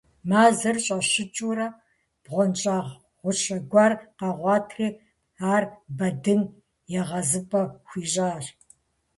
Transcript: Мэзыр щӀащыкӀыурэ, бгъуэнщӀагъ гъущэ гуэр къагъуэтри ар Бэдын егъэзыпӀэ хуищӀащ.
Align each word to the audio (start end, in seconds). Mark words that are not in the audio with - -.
Мэзыр 0.29 0.77
щӀащыкӀыурэ, 0.85 1.67
бгъуэнщӀагъ 2.23 2.89
гъущэ 3.19 3.57
гуэр 3.71 3.93
къагъуэтри 4.17 4.87
ар 5.53 5.63
Бэдын 5.97 6.41
егъэзыпӀэ 6.99 7.61
хуищӀащ. 7.87 8.45